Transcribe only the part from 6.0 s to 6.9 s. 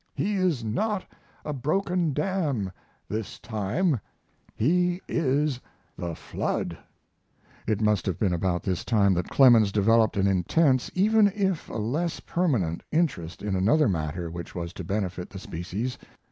Flood!